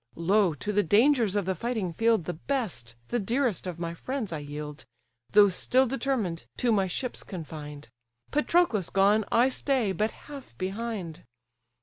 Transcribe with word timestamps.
Lo, 0.15 0.55
to 0.55 0.73
the 0.73 0.81
dangers 0.81 1.35
of 1.35 1.45
the 1.45 1.53
fighting 1.53 1.93
field 1.93 2.25
The 2.25 2.33
best, 2.33 2.95
the 3.09 3.19
dearest 3.19 3.67
of 3.67 3.77
my 3.77 3.93
friends, 3.93 4.33
I 4.33 4.39
yield, 4.39 4.83
Though 5.33 5.49
still 5.49 5.85
determined, 5.85 6.45
to 6.57 6.71
my 6.71 6.87
ships 6.87 7.21
confined; 7.21 7.87
Patroclus 8.31 8.89
gone, 8.89 9.25
I 9.31 9.47
stay 9.49 9.91
but 9.91 10.09
half 10.09 10.57
behind. 10.57 11.21